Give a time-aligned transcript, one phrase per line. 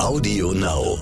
[0.00, 0.98] Audio Now.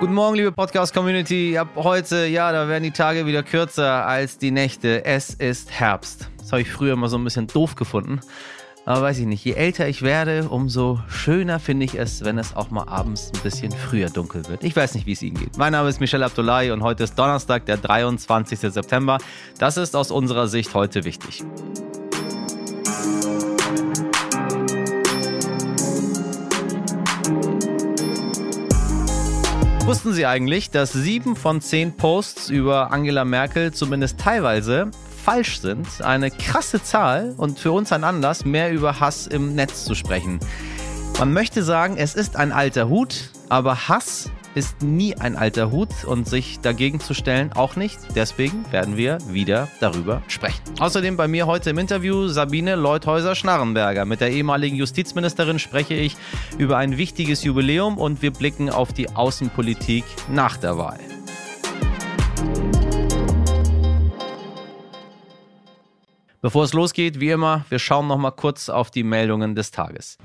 [0.00, 1.56] Guten Morgen, liebe Podcast-Community.
[1.56, 5.04] Ab heute, ja, da werden die Tage wieder kürzer als die Nächte.
[5.04, 6.28] Es ist Herbst.
[6.38, 8.20] Das habe ich früher immer so ein bisschen doof gefunden.
[8.88, 12.54] Aber weiß ich nicht, je älter ich werde, umso schöner finde ich es, wenn es
[12.54, 14.62] auch mal abends ein bisschen früher dunkel wird.
[14.62, 15.58] Ich weiß nicht, wie es Ihnen geht.
[15.58, 18.60] Mein Name ist Michel Abdullahi und heute ist Donnerstag, der 23.
[18.60, 19.18] September.
[19.58, 21.42] Das ist aus unserer Sicht heute wichtig.
[29.84, 34.92] Wussten Sie eigentlich, dass sieben von zehn Posts über Angela Merkel zumindest teilweise
[35.26, 35.88] falsch sind?
[36.02, 40.38] Eine krasse Zahl und für uns ein Anlass, mehr über Hass im Netz zu sprechen.
[41.18, 46.04] Man möchte sagen, es ist ein alter Hut, aber Hass ist nie ein alter Hut
[46.06, 47.98] und sich dagegen zu stellen auch nicht.
[48.14, 50.62] Deswegen werden wir wieder darüber sprechen.
[50.78, 54.04] Außerdem bei mir heute im Interview Sabine Leuthäuser-Schnarrenberger.
[54.04, 56.16] Mit der ehemaligen Justizministerin spreche ich
[56.56, 61.00] über ein wichtiges Jubiläum und wir blicken auf die Außenpolitik nach der Wahl.
[66.46, 70.16] Bevor es losgeht, wie immer, wir schauen noch mal kurz auf die Meldungen des Tages.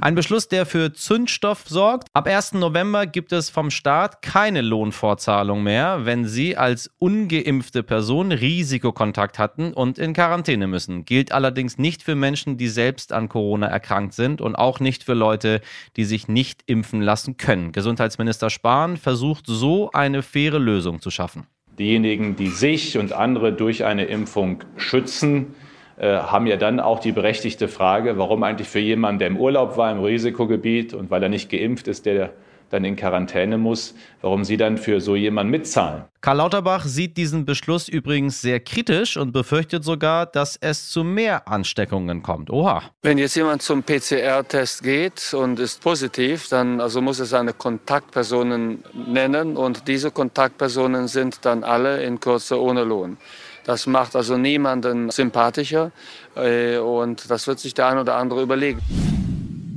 [0.00, 2.06] Ein Beschluss, der für Zündstoff sorgt.
[2.12, 2.52] Ab 1.
[2.52, 9.72] November gibt es vom Staat keine Lohnfortzahlung mehr, wenn Sie als ungeimpfte Person Risikokontakt hatten
[9.72, 11.04] und in Quarantäne müssen.
[11.04, 15.14] Gilt allerdings nicht für Menschen, die selbst an Corona erkrankt sind und auch nicht für
[15.14, 15.60] Leute,
[15.96, 17.72] die sich nicht impfen lassen können.
[17.72, 21.48] Gesundheitsminister Spahn versucht so eine faire Lösung zu schaffen.
[21.80, 25.54] Diejenigen, die sich und andere durch eine Impfung schützen,
[25.96, 29.78] äh, haben ja dann auch die berechtigte Frage, warum eigentlich für jemanden, der im Urlaub
[29.78, 32.34] war, im Risikogebiet und weil er nicht geimpft ist, der
[32.70, 36.04] dann in Quarantäne muss, warum Sie dann für so jemanden mitzahlen.
[36.20, 41.48] Karl Lauterbach sieht diesen Beschluss übrigens sehr kritisch und befürchtet sogar, dass es zu mehr
[41.48, 42.50] Ansteckungen kommt.
[42.50, 42.82] Oha.
[43.02, 48.84] Wenn jetzt jemand zum PCR-Test geht und ist positiv, dann also muss er seine Kontaktpersonen
[48.94, 53.16] nennen und diese Kontaktpersonen sind dann alle in Kürze ohne Lohn.
[53.64, 55.92] Das macht also niemanden sympathischer
[56.34, 58.80] äh, und das wird sich der ein oder andere überlegen.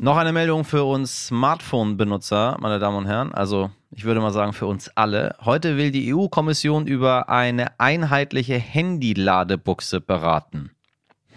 [0.03, 3.34] Noch eine Meldung für uns Smartphone-Benutzer, meine Damen und Herren.
[3.34, 5.38] Also ich würde mal sagen für uns alle.
[5.46, 10.72] Heute will die EU-Kommission über eine einheitliche Handy-Ladebuchse beraten.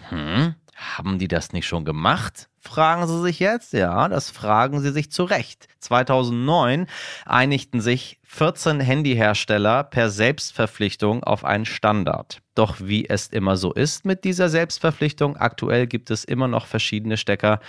[0.09, 0.55] Hm?
[0.75, 2.49] Haben die das nicht schon gemacht?
[2.67, 3.71] Fragen Sie sich jetzt?
[3.71, 5.69] Ja, das fragen Sie sich zu Recht.
[5.79, 6.85] 2009
[7.25, 12.41] einigten sich 14 Handyhersteller per Selbstverpflichtung auf einen Standard.
[12.55, 17.15] Doch wie es immer so ist mit dieser Selbstverpflichtung, aktuell gibt es immer noch verschiedene
[17.15, 17.61] Stecker.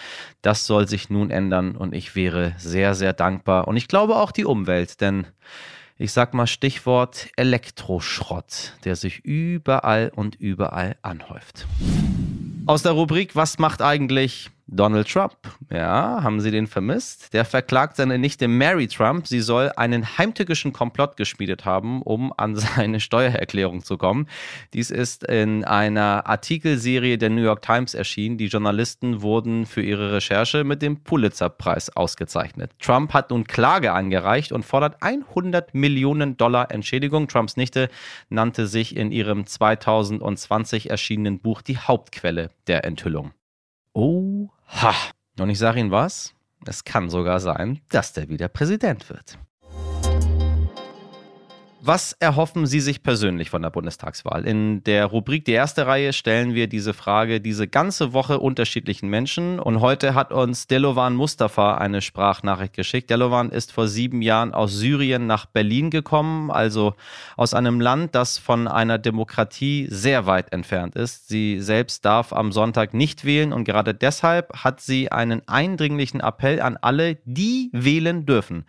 [0.42, 3.68] Das soll sich nun ändern und ich wäre sehr, sehr dankbar.
[3.68, 5.28] Und ich glaube auch die Umwelt, denn
[5.96, 11.66] ich sag mal Stichwort Elektroschrott, der sich überall und überall anhäuft.
[12.66, 15.34] Aus der Rubrik Was macht eigentlich Donald Trump.
[15.72, 17.32] Ja, haben Sie den vermisst?
[17.32, 19.26] Der verklagt seine Nichte Mary Trump.
[19.26, 24.28] Sie soll einen heimtückischen Komplott geschmiedet haben, um an seine Steuererklärung zu kommen.
[24.74, 28.36] Dies ist in einer Artikelserie der New York Times erschienen.
[28.36, 32.72] Die Journalisten wurden für ihre Recherche mit dem Pulitzer-Preis ausgezeichnet.
[32.78, 37.26] Trump hat nun Klage angereicht und fordert 100 Millionen Dollar Entschädigung.
[37.26, 37.88] Trumps Nichte
[38.28, 43.32] nannte sich in ihrem 2020 erschienenen Buch die Hauptquelle der Enthüllung.
[44.72, 44.94] Oha.
[45.38, 46.34] Und ich sage Ihnen was,
[46.66, 49.38] es kann sogar sein, dass der wieder Präsident wird.
[51.80, 54.44] Was erhoffen Sie sich persönlich von der Bundestagswahl?
[54.44, 59.60] In der Rubrik Die erste Reihe stellen wir diese Frage diese ganze Woche unterschiedlichen Menschen.
[59.60, 63.10] Und heute hat uns Delovan Mustafa eine Sprachnachricht geschickt.
[63.10, 66.94] Delovan ist vor sieben Jahren aus Syrien nach Berlin gekommen, also
[67.36, 71.28] aus einem Land, das von einer Demokratie sehr weit entfernt ist.
[71.28, 76.60] Sie selbst darf am Sonntag nicht wählen und gerade deshalb hat sie einen eindringlichen Appell
[76.60, 78.64] an alle, die wählen dürfen.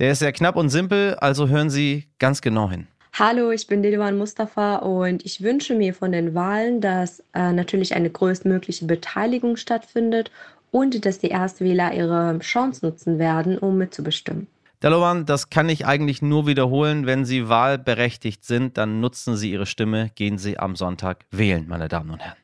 [0.00, 2.86] Der ist sehr knapp und simpel, also hören Sie ganz genau hin.
[3.12, 7.94] Hallo, ich bin Dilwan Mustafa und ich wünsche mir von den Wahlen, dass äh, natürlich
[7.94, 10.30] eine größtmögliche Beteiligung stattfindet
[10.70, 14.46] und dass die Erstwähler ihre Chance nutzen werden, um mitzubestimmen.
[14.82, 17.04] Delovan, das kann ich eigentlich nur wiederholen.
[17.04, 21.88] Wenn Sie wahlberechtigt sind, dann nutzen Sie Ihre Stimme, gehen Sie am Sonntag wählen, meine
[21.88, 22.38] Damen und Herren.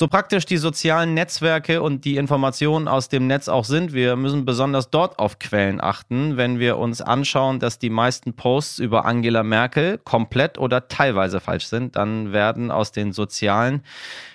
[0.00, 4.46] So praktisch die sozialen Netzwerke und die Informationen aus dem Netz auch sind, wir müssen
[4.46, 9.42] besonders dort auf Quellen achten, wenn wir uns anschauen, dass die meisten Posts über Angela
[9.42, 13.82] Merkel komplett oder teilweise falsch sind, dann werden aus den sozialen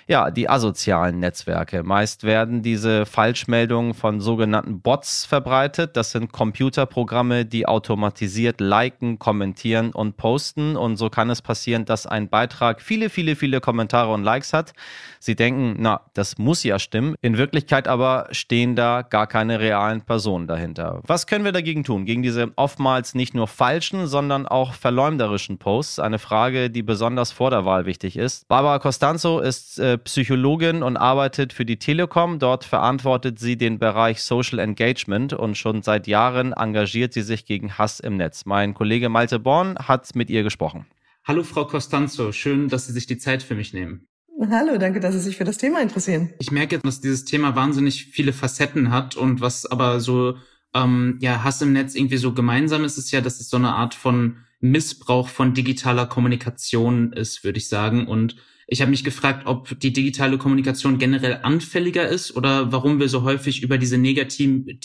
[0.08, 1.82] ja, die asozialen Netzwerke.
[1.82, 5.96] Meist werden diese Falschmeldungen von sogenannten Bots verbreitet.
[5.96, 10.76] Das sind Computerprogramme, die automatisiert liken, kommentieren und posten.
[10.76, 14.74] Und so kann es passieren, dass ein Beitrag viele, viele, viele Kommentare und Likes hat.
[15.18, 17.16] Sie denken, na, das muss ja stimmen.
[17.20, 21.00] In Wirklichkeit aber stehen da gar keine realen Personen dahinter.
[21.04, 22.04] Was können wir dagegen tun?
[22.04, 25.98] Gegen diese oftmals nicht nur falschen, sondern auch verleumderischen Posts?
[25.98, 28.46] Eine Frage, die besonders vor der Wahl wichtig ist.
[28.46, 32.38] Barbara Costanzo ist äh, Psychologin und arbeitet für die Telekom.
[32.38, 37.78] Dort verantwortet sie den Bereich Social Engagement und schon seit Jahren engagiert sie sich gegen
[37.78, 38.44] Hass im Netz.
[38.44, 40.86] Mein Kollege Malte Born hat mit ihr gesprochen.
[41.24, 44.06] Hallo Frau Costanzo, schön, dass Sie sich die Zeit für mich nehmen.
[44.48, 46.32] Hallo, danke, dass Sie sich für das Thema interessieren.
[46.38, 50.36] Ich merke, dass dieses Thema wahnsinnig viele Facetten hat und was aber so
[50.74, 53.74] ähm, ja Hass im Netz irgendwie so gemeinsam ist, ist ja, dass es so eine
[53.74, 58.06] Art von Missbrauch von digitaler Kommunikation ist, würde ich sagen.
[58.06, 58.36] Und
[58.68, 63.22] ich habe mich gefragt, ob die digitale Kommunikation generell anfälliger ist oder warum wir so
[63.22, 64.80] häufig über diese negativen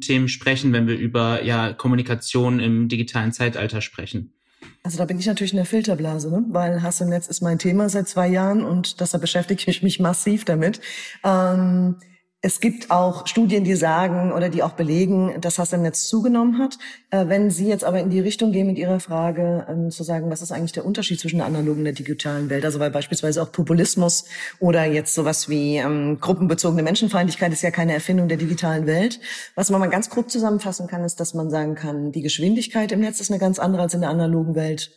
[0.00, 4.32] Themen sprechen, wenn wir über ja Kommunikation im digitalen Zeitalter sprechen.
[4.82, 6.44] Also da bin ich natürlich in der Filterblase, ne?
[6.48, 10.00] weil Hass im Netz ist mein Thema seit zwei Jahren und deshalb beschäftige ich mich
[10.00, 10.80] massiv damit.
[11.22, 11.96] Ähm,
[12.42, 16.58] es gibt auch Studien, die sagen oder die auch belegen, dass Hass im Netz zugenommen
[16.58, 16.78] hat.
[17.10, 20.30] Äh, wenn Sie jetzt aber in die Richtung gehen mit Ihrer Frage, ähm, zu sagen,
[20.30, 22.64] was ist eigentlich der Unterschied zwischen der analogen und der digitalen Welt?
[22.64, 24.26] Also weil beispielsweise auch Populismus
[24.60, 29.18] oder jetzt sowas wie ähm, gruppenbezogene Menschenfeindlichkeit ist ja keine Erfindung der digitalen Welt.
[29.54, 33.00] Was man mal ganz grob zusammenfassen kann, ist, dass man sagen kann, die Geschwindigkeit im
[33.00, 34.92] Netz ist eine ganz andere als in der analogen Welt.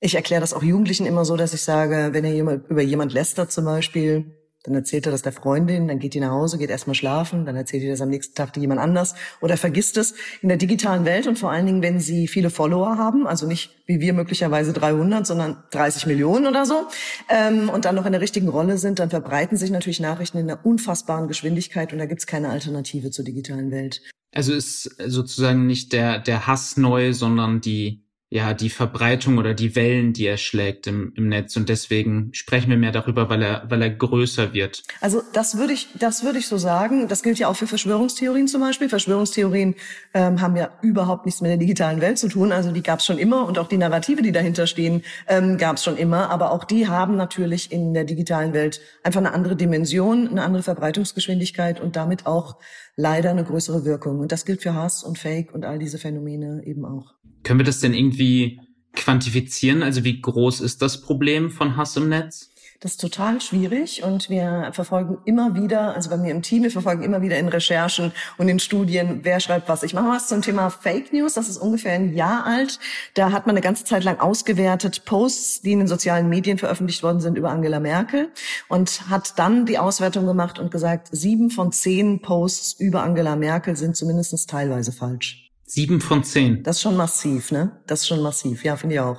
[0.00, 2.34] Ich erkläre das auch Jugendlichen immer so, dass ich sage, wenn er
[2.68, 6.30] über jemand lästert zum Beispiel, dann erzählt er das der Freundin, dann geht die nach
[6.30, 9.98] Hause, geht erstmal schlafen, dann erzählt ihr das am nächsten Tag jemand anders oder vergisst
[9.98, 10.14] es.
[10.40, 13.70] In der digitalen Welt und vor allen Dingen, wenn sie viele Follower haben, also nicht
[13.86, 16.86] wie wir möglicherweise 300, sondern 30 Millionen oder so,
[17.28, 20.50] ähm, und dann noch in der richtigen Rolle sind, dann verbreiten sich natürlich Nachrichten in
[20.50, 24.00] einer unfassbaren Geschwindigkeit und da gibt's keine Alternative zur digitalen Welt.
[24.32, 28.03] Also ist sozusagen nicht der, der Hass neu, sondern die
[28.34, 31.56] ja, die Verbreitung oder die Wellen, die er schlägt im, im Netz.
[31.56, 34.82] Und deswegen sprechen wir mehr darüber, weil er, weil er größer wird.
[35.00, 37.06] Also das würde ich, das würde ich so sagen.
[37.06, 38.88] Das gilt ja auch für Verschwörungstheorien zum Beispiel.
[38.88, 39.76] Verschwörungstheorien
[40.14, 42.50] ähm, haben ja überhaupt nichts mit der digitalen Welt zu tun.
[42.50, 45.76] Also die gab es schon immer und auch die Narrative, die dahinter stehen, ähm, gab
[45.76, 46.28] es schon immer.
[46.30, 50.64] Aber auch die haben natürlich in der digitalen Welt einfach eine andere Dimension, eine andere
[50.64, 52.56] Verbreitungsgeschwindigkeit und damit auch
[52.96, 54.18] leider eine größere Wirkung.
[54.18, 57.14] Und das gilt für Hass und Fake und all diese Phänomene eben auch.
[57.44, 58.60] Können wir das denn irgendwie
[58.94, 59.82] quantifizieren?
[59.82, 62.50] Also wie groß ist das Problem von Hass im Netz?
[62.80, 66.70] Das ist total schwierig und wir verfolgen immer wieder, also bei mir im Team, wir
[66.70, 69.84] verfolgen immer wieder in Recherchen und in Studien, wer schreibt was.
[69.84, 72.78] Ich mache was zum Thema Fake News, das ist ungefähr ein Jahr alt.
[73.14, 77.02] Da hat man eine ganze Zeit lang ausgewertet Posts, die in den sozialen Medien veröffentlicht
[77.02, 78.28] worden sind über Angela Merkel
[78.68, 83.76] und hat dann die Auswertung gemacht und gesagt, sieben von zehn Posts über Angela Merkel
[83.76, 85.43] sind zumindest teilweise falsch.
[85.74, 86.62] Sieben von zehn.
[86.62, 87.72] Das ist schon massiv, ne?
[87.88, 89.18] Das ist schon massiv, ja, finde ich auch.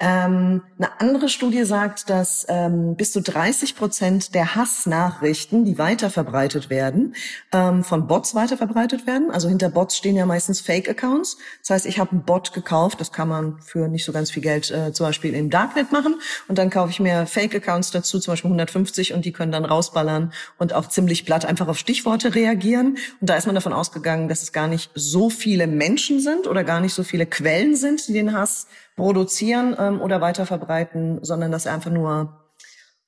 [0.00, 6.70] Ähm, eine andere Studie sagt, dass ähm, bis zu 30 Prozent der Hassnachrichten, die weiterverbreitet
[6.70, 7.14] werden,
[7.52, 9.30] ähm, von Bots weiterverbreitet werden.
[9.30, 11.36] Also hinter Bots stehen ja meistens Fake-Accounts.
[11.60, 14.42] Das heißt, ich habe einen Bot gekauft, das kann man für nicht so ganz viel
[14.42, 16.14] Geld äh, zum Beispiel im Darknet machen.
[16.48, 20.32] Und dann kaufe ich mir Fake-Accounts dazu, zum Beispiel 150, und die können dann rausballern
[20.56, 22.96] und auch ziemlich platt einfach auf Stichworte reagieren.
[23.20, 26.62] Und da ist man davon ausgegangen, dass es gar nicht so viele Menschen sind oder
[26.62, 31.50] gar nicht so viele Quellen sind, die den Hass produzieren ähm, oder weiter verbreiten, sondern
[31.50, 32.41] dass er einfach nur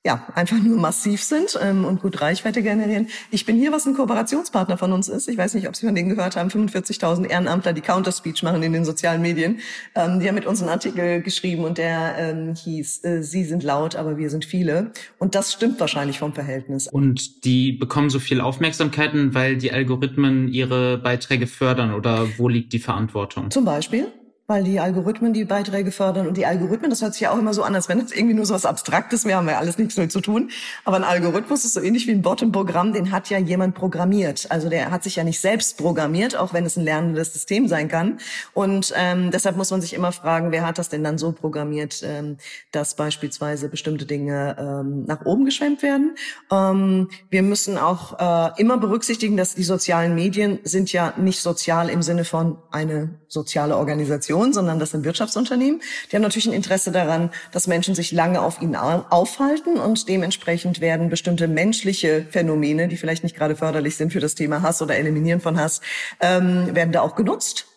[0.05, 3.07] ja, einfach nur massiv sind ähm, und gut Reichweite generieren.
[3.31, 5.27] Ich bin hier, was ein Kooperationspartner von uns ist.
[5.27, 6.49] Ich weiß nicht, ob Sie von denen gehört haben.
[6.49, 9.61] 45.000 Ehrenamtler, die Counterspeech machen in den sozialen Medien.
[9.95, 13.63] Ähm, die haben mit uns einen Artikel geschrieben und der ähm, hieß, äh, Sie sind
[13.63, 14.91] laut, aber wir sind viele.
[15.17, 16.87] Und das stimmt wahrscheinlich vom Verhältnis.
[16.87, 22.73] Und die bekommen so viel Aufmerksamkeiten, weil die Algorithmen ihre Beiträge fördern oder wo liegt
[22.73, 23.49] die Verantwortung?
[23.49, 24.11] Zum Beispiel?
[24.47, 27.53] Weil die Algorithmen die Beiträge fördern und die Algorithmen, das hört sich ja auch immer
[27.53, 29.95] so an, als wenn das irgendwie nur so was Abstraktes wäre, haben wir alles nichts
[29.95, 30.51] damit zu tun.
[30.83, 33.73] Aber ein Algorithmus ist so ähnlich wie ein Bot im Programm, den hat ja jemand
[33.73, 34.45] programmiert.
[34.49, 37.87] Also der hat sich ja nicht selbst programmiert, auch wenn es ein lernendes System sein
[37.87, 38.19] kann.
[38.53, 42.03] Und ähm, deshalb muss man sich immer fragen, wer hat das denn dann so programmiert,
[42.05, 42.37] ähm,
[42.71, 46.15] dass beispielsweise bestimmte Dinge ähm, nach oben geschwemmt werden.
[46.51, 51.89] Ähm, wir müssen auch äh, immer berücksichtigen, dass die sozialen Medien sind ja nicht sozial
[51.89, 55.81] im Sinne von eine soziale Organisation Organisationen, sondern das sind Wirtschaftsunternehmen.
[56.11, 60.81] Die haben natürlich ein Interesse daran, dass Menschen sich lange auf ihnen aufhalten und dementsprechend
[60.81, 64.95] werden bestimmte menschliche Phänomene, die vielleicht nicht gerade förderlich sind für das Thema Hass oder
[64.95, 65.81] Eliminieren von Hass,
[66.19, 67.67] ähm, werden da auch genutzt.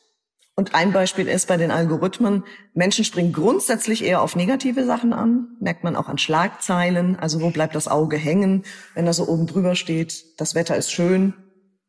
[0.57, 2.43] Und ein Beispiel ist bei den Algorithmen,
[2.75, 7.50] Menschen springen grundsätzlich eher auf negative Sachen an, merkt man auch an Schlagzeilen, also wo
[7.50, 11.33] bleibt das Auge hängen, wenn da so oben drüber steht, das Wetter ist schön,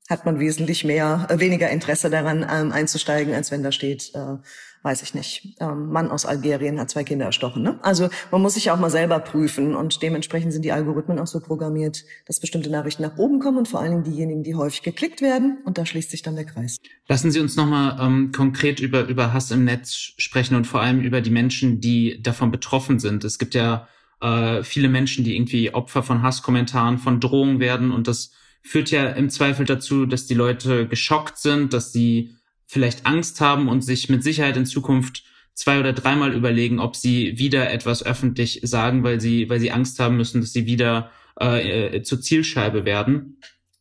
[0.09, 4.37] hat man wesentlich mehr, äh, weniger Interesse daran ähm, einzusteigen, als wenn da steht, äh,
[4.81, 7.61] weiß ich nicht, ähm, Mann aus Algerien hat zwei Kinder erstochen.
[7.61, 7.79] Ne?
[7.83, 11.41] Also man muss sich auch mal selber prüfen und dementsprechend sind die Algorithmen auch so
[11.41, 15.21] programmiert, dass bestimmte Nachrichten nach oben kommen und vor allen Dingen diejenigen, die häufig geklickt
[15.21, 16.77] werden und da schließt sich dann der Kreis.
[17.07, 21.01] Lassen Sie uns nochmal ähm, konkret über, über Hass im Netz sprechen und vor allem
[21.01, 23.23] über die Menschen, die davon betroffen sind.
[23.25, 23.87] Es gibt ja
[24.21, 29.09] äh, viele Menschen, die irgendwie Opfer von Hasskommentaren, von Drohungen werden und das führt ja
[29.09, 32.35] im Zweifel dazu, dass die Leute geschockt sind, dass sie
[32.65, 35.23] vielleicht Angst haben und sich mit Sicherheit in Zukunft
[35.53, 39.99] zwei oder dreimal überlegen, ob sie wieder etwas öffentlich sagen, weil sie, weil sie Angst
[39.99, 43.39] haben müssen, dass sie wieder äh, äh zur Zielscheibe werden.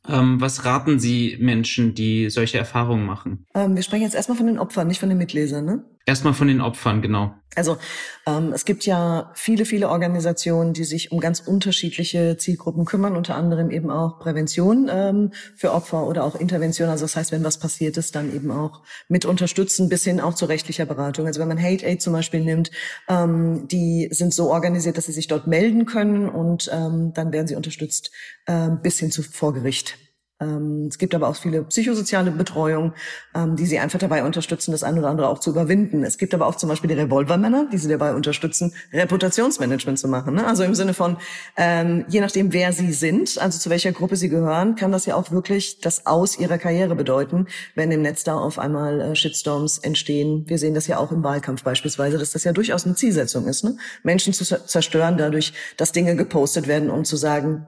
[0.09, 3.47] Ähm, was raten Sie Menschen, die solche Erfahrungen machen?
[3.55, 5.85] Ähm, wir sprechen jetzt erstmal von den Opfern, nicht von den Mitlesern, ne?
[6.09, 7.35] Erstmal von den Opfern, genau.
[7.55, 7.77] Also
[8.25, 13.35] ähm, es gibt ja viele, viele Organisationen, die sich um ganz unterschiedliche Zielgruppen kümmern, unter
[13.35, 16.89] anderem eben auch Prävention ähm, für Opfer oder auch Intervention.
[16.89, 20.33] Also das heißt, wenn was passiert ist, dann eben auch mit unterstützen, bis hin auch
[20.33, 21.27] zu rechtlicher Beratung.
[21.27, 22.71] Also wenn man Hate Aid zum Beispiel nimmt,
[23.07, 27.49] ähm, die sind so organisiert, dass sie sich dort melden können und ähm, dann werden
[27.49, 28.13] sie unterstützt
[28.47, 29.99] äh, bis hin zu vor Gericht.
[30.41, 32.93] Ähm, es gibt aber auch viele psychosoziale Betreuung,
[33.35, 36.05] ähm, die sie einfach dabei unterstützen, das eine oder andere auch zu überwinden.
[36.05, 40.35] Es gibt aber auch zum Beispiel die Revolvermänner, die sie dabei unterstützen, Reputationsmanagement zu machen.
[40.35, 40.47] Ne?
[40.47, 41.17] Also im Sinne von,
[41.57, 45.17] ähm, je nachdem, wer sie sind, also zu welcher Gruppe sie gehören, kann das ja
[45.17, 49.79] auch wirklich das Aus ihrer Karriere bedeuten, wenn im Netz da auf einmal äh, Shitstorms
[49.79, 50.45] entstehen.
[50.47, 53.65] Wir sehen das ja auch im Wahlkampf beispielsweise, dass das ja durchaus eine Zielsetzung ist,
[53.65, 53.77] ne?
[54.03, 57.67] Menschen zu zerstören dadurch, dass Dinge gepostet werden, um zu sagen,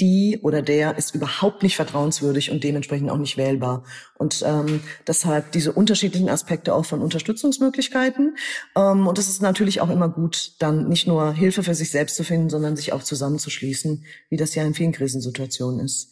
[0.00, 3.84] die oder der ist überhaupt nicht vertrauenswürdig und dementsprechend auch nicht wählbar.
[4.16, 8.36] Und ähm, deshalb diese unterschiedlichen Aspekte auch von Unterstützungsmöglichkeiten.
[8.76, 12.16] Ähm, und es ist natürlich auch immer gut, dann nicht nur Hilfe für sich selbst
[12.16, 16.10] zu finden, sondern sich auch zusammenzuschließen, wie das ja in vielen Krisensituationen ist.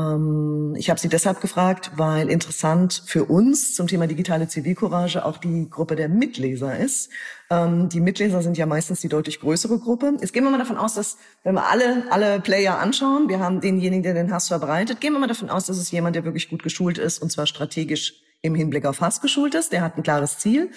[0.00, 5.38] Ähm, ich habe sie deshalb gefragt, weil interessant für uns zum Thema digitale Zivilcourage auch
[5.38, 7.10] die Gruppe der Mitleser ist.
[7.50, 10.14] Ähm, die Mitleser sind ja meistens die deutlich größere Gruppe.
[10.20, 13.60] Jetzt gehen wir mal davon aus, dass, wenn wir alle, alle Player anschauen, wir haben
[13.60, 16.48] denjenigen, der den Hass verbreitet, gehen wir mal davon aus, dass es jemand, der wirklich
[16.48, 20.02] gut geschult ist und zwar strategisch im Hinblick auf Hass geschult ist, der hat ein
[20.02, 20.70] klares Ziel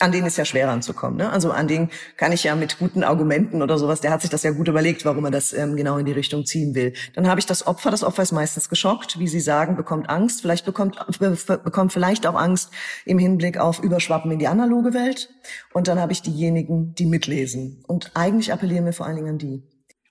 [0.00, 1.18] an denen ist ja schwer ranzukommen.
[1.18, 1.30] Ne?
[1.30, 4.42] Also an denen kann ich ja mit guten Argumenten oder sowas, der hat sich das
[4.42, 6.92] ja gut überlegt, warum er das ähm, genau in die Richtung ziehen will.
[7.14, 10.42] Dann habe ich das Opfer, das Opfer ist meistens geschockt, wie Sie sagen, bekommt Angst,
[10.42, 12.70] vielleicht bekommt, bekommt vielleicht auch Angst
[13.04, 15.30] im Hinblick auf Überschwappen in die analoge Welt.
[15.72, 17.82] Und dann habe ich diejenigen, die mitlesen.
[17.86, 19.62] Und eigentlich appellieren wir vor allen Dingen an die.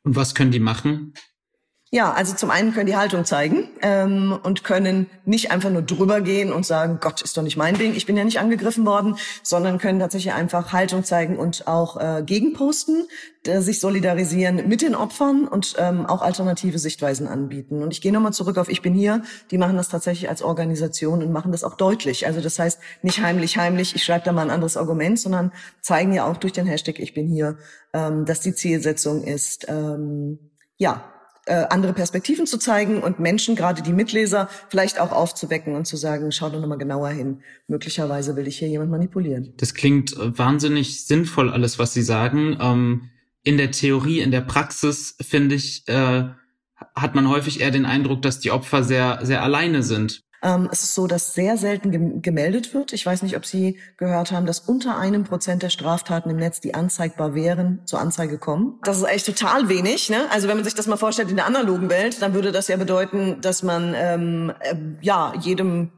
[0.03, 1.13] Und was können die machen?
[1.95, 6.19] Ja, also zum einen können die Haltung zeigen ähm, und können nicht einfach nur drüber
[6.19, 9.15] gehen und sagen, Gott, ist doch nicht mein Ding, ich bin ja nicht angegriffen worden,
[9.43, 13.07] sondern können tatsächlich einfach Haltung zeigen und auch äh, gegenposten,
[13.47, 17.81] äh, sich solidarisieren mit den Opfern und ähm, auch alternative Sichtweisen anbieten.
[17.81, 19.21] Und ich gehe nochmal zurück auf Ich bin hier.
[19.49, 22.27] Die machen das tatsächlich als Organisation und machen das auch deutlich.
[22.27, 26.11] Also das heißt nicht heimlich, heimlich, ich schreibe da mal ein anderes Argument, sondern zeigen
[26.11, 27.57] ja auch durch den Hashtag Ich bin hier,
[27.93, 31.14] ähm, dass die Zielsetzung ist, ähm, ja,
[31.45, 35.95] äh, andere Perspektiven zu zeigen und Menschen, gerade die Mitleser, vielleicht auch aufzuwecken und zu
[35.95, 37.41] sagen, schau doch nochmal genauer hin.
[37.67, 39.53] Möglicherweise will ich hier jemand manipulieren.
[39.57, 42.57] Das klingt äh, wahnsinnig sinnvoll, alles, was Sie sagen.
[42.59, 43.09] Ähm,
[43.43, 46.23] in der Theorie, in der Praxis, finde ich, äh,
[46.95, 50.24] hat man häufig eher den Eindruck, dass die Opfer sehr, sehr alleine sind.
[50.45, 52.93] Ähm, es ist so, dass sehr selten gemeldet wird.
[52.93, 56.61] Ich weiß nicht, ob Sie gehört haben, dass unter einem Prozent der Straftaten im Netz,
[56.61, 58.77] die anzeigbar wären, zur Anzeige kommen.
[58.83, 60.11] Das ist echt total wenig.
[60.11, 60.25] Ne?
[60.29, 62.77] Also wenn man sich das mal vorstellt in der analogen Welt, dann würde das ja
[62.77, 65.89] bedeuten, dass man ähm, äh, ja jedem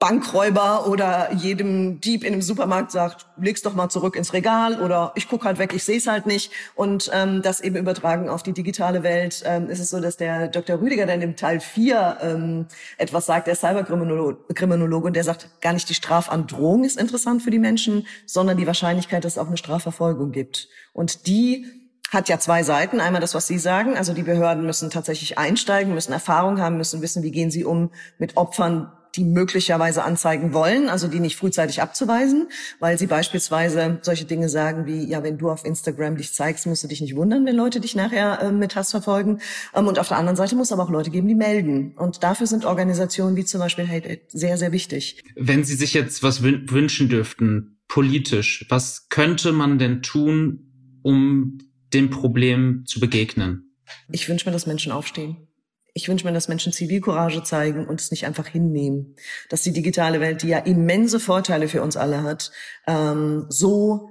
[0.00, 5.12] Bankräuber oder jedem Dieb in einem Supermarkt sagt, leg's doch mal zurück ins Regal oder
[5.14, 6.50] ich guck halt weg, ich sehe es halt nicht.
[6.74, 10.48] Und ähm, das eben übertragen auf die digitale Welt ähm, ist es so, dass der
[10.48, 10.80] Dr.
[10.80, 12.66] Rüdiger dann im Teil 4 ähm,
[12.96, 17.58] etwas sagt, der Cyberkriminologe, und der sagt, gar nicht die Strafandrohung ist interessant für die
[17.58, 20.68] Menschen, sondern die Wahrscheinlichkeit, dass es auch eine Strafverfolgung gibt.
[20.94, 21.66] Und die
[22.10, 23.00] hat ja zwei Seiten.
[23.00, 23.98] Einmal das, was Sie sagen.
[23.98, 27.90] Also die Behörden müssen tatsächlich einsteigen, müssen Erfahrung haben, müssen wissen, wie gehen sie um
[28.18, 32.48] mit Opfern, die möglicherweise anzeigen wollen, also die nicht frühzeitig abzuweisen,
[32.78, 36.84] weil sie beispielsweise solche Dinge sagen wie, ja, wenn du auf Instagram dich zeigst, musst
[36.84, 39.40] du dich nicht wundern, wenn Leute dich nachher äh, mit Hass verfolgen.
[39.74, 41.94] Ähm, und auf der anderen Seite muss es aber auch Leute geben, die melden.
[41.96, 45.22] Und dafür sind Organisationen wie zum Beispiel Hate sehr, sehr wichtig.
[45.36, 51.58] Wenn Sie sich jetzt was wünschen dürften, politisch, was könnte man denn tun, um
[51.92, 53.74] dem Problem zu begegnen?
[54.12, 55.48] Ich wünsche mir, dass Menschen aufstehen
[55.94, 59.16] ich wünsche mir, dass Menschen Zivilcourage zeigen und es nicht einfach hinnehmen.
[59.48, 62.52] Dass die digitale Welt, die ja immense Vorteile für uns alle hat,
[62.86, 64.10] ähm, so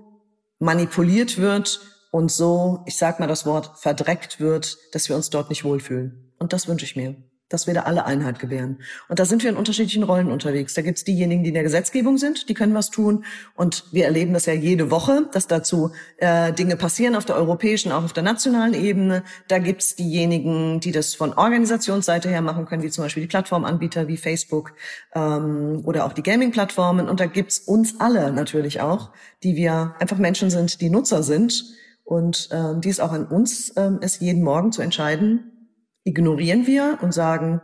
[0.59, 1.81] manipuliert wird
[2.11, 6.33] und so, ich sag mal das Wort, verdreckt wird, dass wir uns dort nicht wohlfühlen.
[6.39, 7.15] Und das wünsche ich mir
[7.49, 8.77] dass wir da alle Einheit gewähren.
[9.07, 10.75] Und da sind wir in unterschiedlichen Rollen unterwegs.
[10.75, 13.25] Da gibt's diejenigen, die in der Gesetzgebung sind, die können was tun.
[13.55, 17.91] Und wir erleben das ja jede Woche, dass dazu äh, Dinge passieren auf der europäischen,
[17.91, 19.23] auch auf der nationalen Ebene.
[19.47, 24.07] Da gibt's diejenigen, die das von Organisationsseite her machen können, wie zum Beispiel die Plattformanbieter
[24.07, 24.73] wie Facebook
[25.15, 27.09] ähm, oder auch die Gaming-Plattformen.
[27.09, 29.09] Und da gibt's uns alle natürlich auch,
[29.43, 31.65] die wir einfach Menschen sind, die Nutzer sind.
[32.03, 35.58] Und ähm, die ist auch an uns, ähm, es jeden Morgen zu entscheiden,
[36.03, 37.61] ignorieren wir und sagen,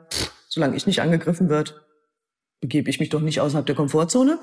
[0.47, 1.85] solange ich nicht angegriffen wird,
[2.61, 4.39] begebe ich mich doch nicht außerhalb der Komfortzone.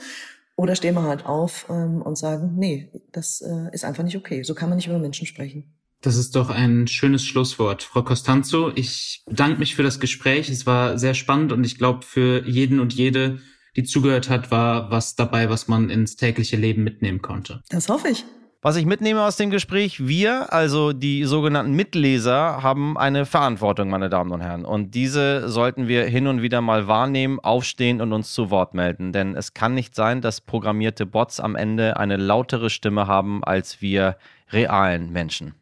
[0.57, 4.43] Oder stehen wir halt auf ähm, und sagen, nee, das äh, ist einfach nicht okay.
[4.43, 5.73] So kann man nicht über Menschen sprechen.
[6.03, 7.85] Das ist doch ein schönes Schlusswort.
[7.85, 10.51] Frau Costanzo, ich bedanke mich für das Gespräch.
[10.51, 13.39] Es war sehr spannend und ich glaube, für jeden und jede,
[13.77, 17.63] die zugehört hat, war was dabei, was man ins tägliche Leben mitnehmen konnte.
[17.71, 18.25] Das hoffe ich.
[18.65, 24.09] Was ich mitnehme aus dem Gespräch, wir, also die sogenannten Mitleser, haben eine Verantwortung, meine
[24.09, 24.65] Damen und Herren.
[24.65, 29.13] Und diese sollten wir hin und wieder mal wahrnehmen, aufstehen und uns zu Wort melden.
[29.13, 33.83] Denn es kann nicht sein, dass programmierte Bots am Ende eine lautere Stimme haben als
[33.83, 34.17] wir
[34.53, 35.55] realen Menschen.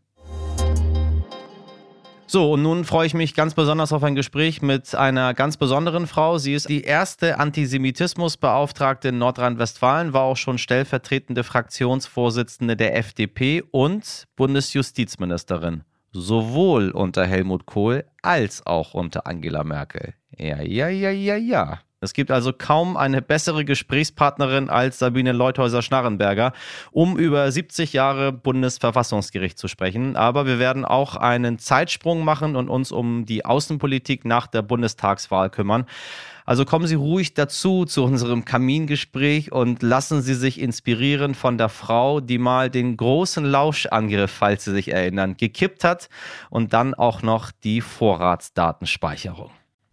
[2.32, 6.06] So, und nun freue ich mich ganz besonders auf ein Gespräch mit einer ganz besonderen
[6.06, 6.38] Frau.
[6.38, 14.28] Sie ist die erste Antisemitismusbeauftragte in Nordrhein-Westfalen, war auch schon stellvertretende Fraktionsvorsitzende der FDP und
[14.36, 15.82] Bundesjustizministerin.
[16.12, 20.14] Sowohl unter Helmut Kohl als auch unter Angela Merkel.
[20.38, 21.80] Ja, ja, ja, ja, ja.
[22.02, 26.54] Es gibt also kaum eine bessere Gesprächspartnerin als Sabine Leuthäuser-Schnarrenberger,
[26.92, 30.16] um über 70 Jahre Bundesverfassungsgericht zu sprechen.
[30.16, 35.50] Aber wir werden auch einen Zeitsprung machen und uns um die Außenpolitik nach der Bundestagswahl
[35.50, 35.84] kümmern.
[36.46, 41.68] Also kommen Sie ruhig dazu zu unserem Kamingespräch und lassen Sie sich inspirieren von der
[41.68, 46.08] Frau, die mal den großen Lauschangriff, falls Sie sich erinnern, gekippt hat
[46.48, 49.50] und dann auch noch die Vorratsdatenspeicherung.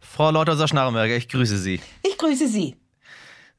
[0.09, 1.79] Frau Lauter-Schnarrenberger, ich grüße Sie.
[2.03, 2.75] Ich grüße Sie.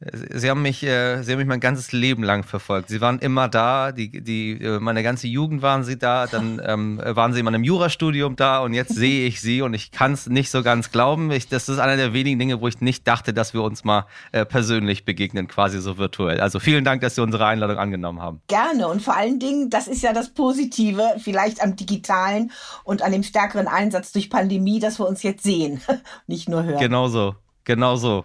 [0.01, 2.89] Sie haben mich, äh, Sie haben mich mein ganzes Leben lang verfolgt.
[2.89, 7.01] Sie waren immer da, die, die, äh, meine ganze Jugend waren Sie da, dann ähm,
[7.05, 10.29] waren Sie in meinem Jurastudium da und jetzt sehe ich Sie und ich kann es
[10.29, 11.33] nicht so ganz glauben.
[11.33, 14.07] Ich, das ist einer der wenigen Dinge, wo ich nicht dachte, dass wir uns mal
[14.31, 16.41] äh, persönlich begegnen, quasi so virtuell.
[16.41, 18.41] Also vielen Dank, dass Sie unsere Einladung angenommen haben.
[18.47, 22.53] Gerne und vor allen Dingen, das ist ja das Positive, vielleicht am digitalen
[22.85, 25.81] und an dem stärkeren Einsatz durch Pandemie, dass wir uns jetzt sehen,
[26.29, 26.79] nicht nur hören.
[26.79, 28.25] Genau so, genau so.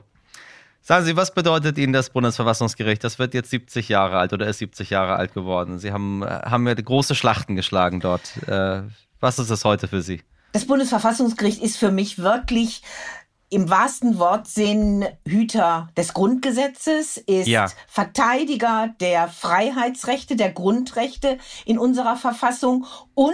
[0.86, 3.02] Sagen Sie, was bedeutet Ihnen das Bundesverfassungsgericht?
[3.06, 5.80] Das wird jetzt 70 Jahre alt oder ist 70 Jahre alt geworden.
[5.80, 8.36] Sie haben, haben ja große Schlachten geschlagen dort.
[8.48, 8.84] Äh,
[9.22, 10.22] was ist das heute für Sie?
[10.52, 12.84] Das Bundesverfassungsgericht ist für mich wirklich
[13.50, 17.68] im wahrsten Wortsinn Hüter des Grundgesetzes, ist ja.
[17.88, 23.34] Verteidiger der Freiheitsrechte, der Grundrechte in unserer Verfassung und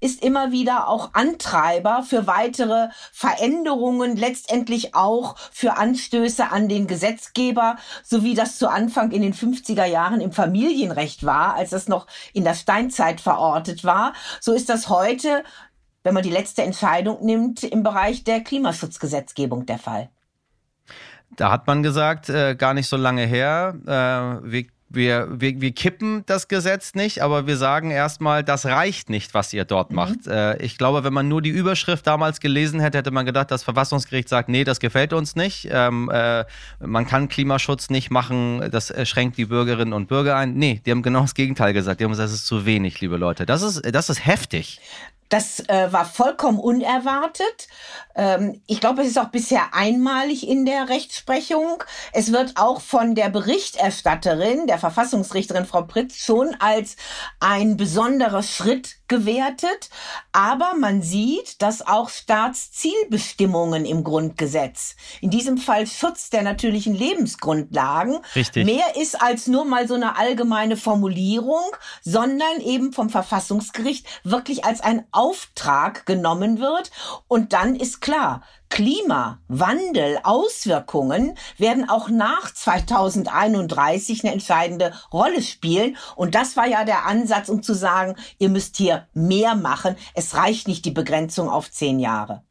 [0.00, 7.76] ist immer wieder auch Antreiber für weitere Veränderungen, letztendlich auch für Anstöße an den Gesetzgeber,
[8.04, 12.06] so wie das zu Anfang in den 50er Jahren im Familienrecht war, als das noch
[12.32, 14.12] in der Steinzeit verortet war.
[14.40, 15.42] So ist das heute,
[16.02, 20.10] wenn man die letzte Entscheidung nimmt, im Bereich der Klimaschutzgesetzgebung der Fall.
[21.36, 25.72] Da hat man gesagt, äh, gar nicht so lange her, äh, wir wir, wir, wir
[25.72, 29.96] kippen das Gesetz nicht, aber wir sagen erstmal, das reicht nicht, was ihr dort mhm.
[29.96, 30.26] macht.
[30.26, 33.62] Äh, ich glaube, wenn man nur die Überschrift damals gelesen hätte, hätte man gedacht, das
[33.62, 35.68] Verfassungsgericht sagt, nee, das gefällt uns nicht.
[35.70, 36.44] Ähm, äh,
[36.80, 40.54] man kann Klimaschutz nicht machen, das schränkt die Bürgerinnen und Bürger ein.
[40.54, 42.00] Nee, die haben genau das Gegenteil gesagt.
[42.00, 43.46] Die haben gesagt, das ist zu wenig, liebe Leute.
[43.46, 44.80] Das ist, das ist heftig.
[45.28, 47.68] Das äh, war vollkommen unerwartet.
[48.14, 51.82] Ähm, ich glaube, es ist auch bisher einmalig in der Rechtsprechung.
[52.12, 56.96] Es wird auch von der Berichterstatterin, der Verfassungsrichterin Frau Pritz, schon als
[57.40, 59.90] ein besonderer Schritt gewertet.
[60.32, 68.18] Aber man sieht, dass auch Staatszielbestimmungen im Grundgesetz, in diesem Fall Schutz der natürlichen Lebensgrundlagen,
[68.36, 68.64] Richtig.
[68.64, 71.64] mehr ist als nur mal so eine allgemeine Formulierung,
[72.02, 76.90] sondern eben vom Verfassungsgericht wirklich als ein Auftrag genommen wird.
[77.26, 85.96] Und dann ist klar, Klimawandel, Auswirkungen werden auch nach 2031 eine entscheidende Rolle spielen.
[86.16, 89.96] Und das war ja der Ansatz, um zu sagen, ihr müsst hier mehr machen.
[90.14, 92.42] Es reicht nicht die Begrenzung auf zehn Jahre.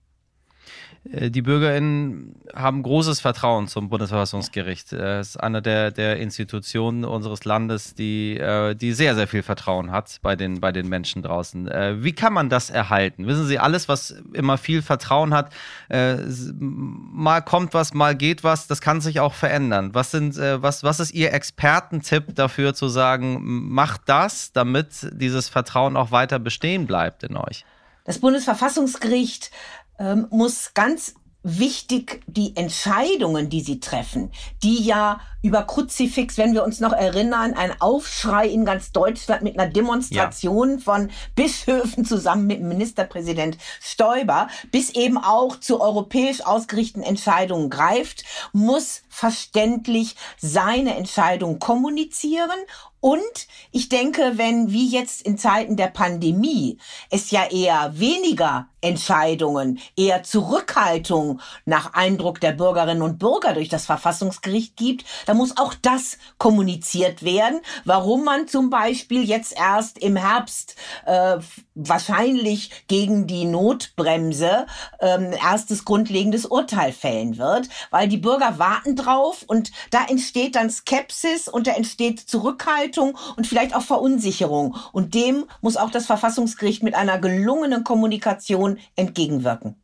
[1.12, 4.94] Äh, die BürgerInnen haben großes Vertrauen zum Bundesverfassungsgericht.
[4.94, 9.92] Es ist eine der, der Institutionen unseres Landes, die, äh, die sehr, sehr viel Vertrauen
[9.92, 11.68] hat bei den, bei den Menschen draußen.
[11.68, 13.28] Äh, wie kann man das erhalten?
[13.28, 15.54] Wissen Sie, alles, was immer viel Vertrauen hat,
[15.90, 19.94] mal kommt was, mal geht was, das kann sich auch verändern.
[19.94, 25.96] Was, sind, was, was ist Ihr Expertentipp dafür zu sagen, macht das, damit dieses Vertrauen
[25.96, 27.66] auch weiter bestehen bleibt in euch?
[28.08, 29.52] Das Bundesverfassungsgericht
[30.00, 34.32] ähm, muss ganz wichtig die Entscheidungen, die sie treffen,
[34.64, 39.58] die ja über Kruzifix, wenn wir uns noch erinnern, ein Aufschrei in ganz Deutschland mit
[39.58, 40.78] einer Demonstration ja.
[40.80, 49.04] von Bischöfen zusammen mit Ministerpräsident Stoiber, bis eben auch zu europäisch ausgerichteten Entscheidungen greift, muss
[49.08, 52.60] verständlich seine Entscheidung kommunizieren
[53.00, 56.80] und ich denke, wenn wie jetzt in Zeiten der Pandemie
[57.12, 63.86] es ja eher weniger Entscheidungen, eher Zurückhaltung nach Eindruck der Bürgerinnen und Bürger durch das
[63.86, 70.16] Verfassungsgericht gibt, dann muss auch das kommuniziert werden, warum man zum Beispiel jetzt erst im
[70.16, 71.38] Herbst äh,
[71.78, 74.66] wahrscheinlich gegen die Notbremse
[75.00, 80.70] ähm, erstes grundlegendes Urteil fällen wird, weil die Bürger warten drauf und da entsteht dann
[80.70, 84.76] Skepsis und da entsteht Zurückhaltung und vielleicht auch Verunsicherung.
[84.92, 89.76] Und dem muss auch das Verfassungsgericht mit einer gelungenen Kommunikation entgegenwirken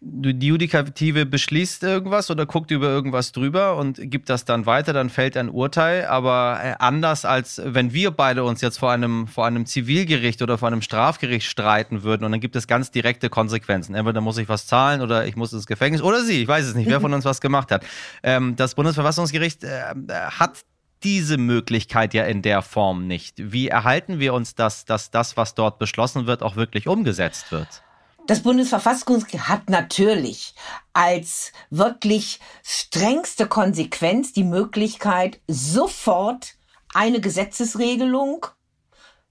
[0.00, 5.10] die Judikative beschließt irgendwas oder guckt über irgendwas drüber und gibt das dann weiter, dann
[5.10, 6.06] fällt ein Urteil.
[6.06, 10.58] Aber äh, anders als wenn wir beide uns jetzt vor einem, vor einem Zivilgericht oder
[10.58, 13.94] vor einem Strafgericht streiten würden und dann gibt es ganz direkte Konsequenzen.
[13.94, 16.74] Entweder muss ich was zahlen oder ich muss ins Gefängnis oder sie, ich weiß es
[16.74, 17.84] nicht, wer von uns was gemacht hat.
[18.22, 19.94] Ähm, das Bundesverfassungsgericht äh,
[20.30, 20.64] hat
[21.04, 23.52] diese Möglichkeit ja in der Form nicht.
[23.52, 27.82] Wie erhalten wir uns das, dass das, was dort beschlossen wird, auch wirklich umgesetzt wird?
[28.28, 30.54] Das Bundesverfassungsgericht hat natürlich
[30.92, 36.56] als wirklich strengste Konsequenz die Möglichkeit, sofort
[36.92, 38.44] eine Gesetzesregelung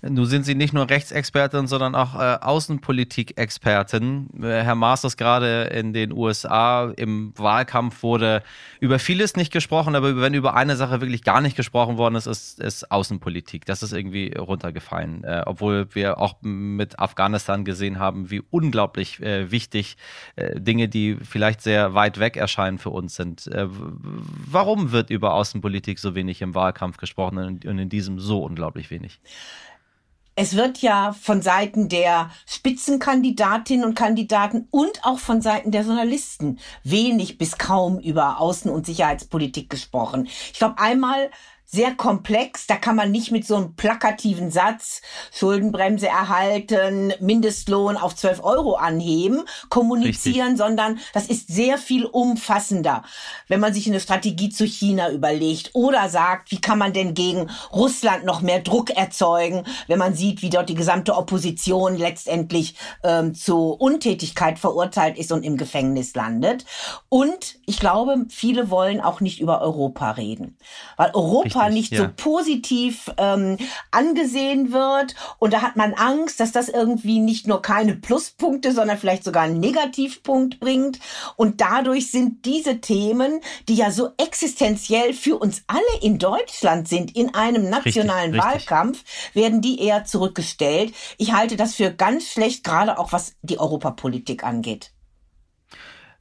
[0.02, 4.30] Nun sind Sie nicht nur Rechtsexpertin, sondern auch äh, Außenpolitik-Expertin.
[4.42, 6.92] Äh, Herr ist gerade in den USA.
[6.96, 8.44] Im Wahlkampf wurde
[8.80, 12.28] über vieles nicht gesprochen, aber wenn über eine Sache wirklich gar nicht gesprochen worden ist,
[12.28, 13.66] ist, ist Außenpolitik.
[13.66, 15.24] Das ist irgendwie runtergefallen.
[15.24, 19.98] Äh, obwohl wir auch mit Afghanistan gesehen haben, wie unglaublich äh, wichtig
[20.36, 23.48] äh, Dinge, die vielleicht sehr weit weg erscheinen für uns sind.
[23.48, 28.92] Äh, warum wird über Außenpolitik so wenig im Wahlkampf gesprochen und in diesem so unglaublich
[28.92, 29.20] wenig?
[30.38, 36.60] Es wird ja von Seiten der Spitzenkandidatinnen und Kandidaten und auch von Seiten der Journalisten
[36.84, 40.28] wenig bis kaum über Außen- und Sicherheitspolitik gesprochen.
[40.28, 41.32] Ich glaube, einmal
[41.70, 42.66] sehr komplex.
[42.66, 45.02] Da kann man nicht mit so einem plakativen Satz
[45.34, 50.58] Schuldenbremse erhalten, Mindestlohn auf 12 Euro anheben, kommunizieren, Richtig.
[50.58, 53.04] sondern das ist sehr viel umfassender.
[53.50, 57.50] Wenn man sich eine Strategie zu China überlegt oder sagt, wie kann man denn gegen
[57.74, 63.36] Russland noch mehr Druck erzeugen, wenn man sieht, wie dort die gesamte Opposition letztendlich ähm,
[63.36, 66.66] zu Untätigkeit verurteilt ist und im Gefängnis landet.
[67.10, 70.58] Und ich glaube, viele wollen auch nicht über Europa reden,
[70.96, 72.00] weil Europa Europa nicht ja.
[72.00, 73.58] so positiv ähm,
[73.92, 75.16] angesehen wird.
[75.40, 79.44] Und da hat man Angst, dass das irgendwie nicht nur keine Pluspunkte, sondern vielleicht sogar
[79.44, 81.00] einen Negativpunkt bringt.
[81.36, 87.16] Und dadurch sind diese Themen, die ja so existenziell für uns alle in Deutschland sind,
[87.16, 89.36] in einem nationalen richtig, Wahlkampf, richtig.
[89.36, 90.94] werden die eher zurückgestellt.
[91.18, 94.92] Ich halte das für ganz schlecht, gerade auch was die Europapolitik angeht.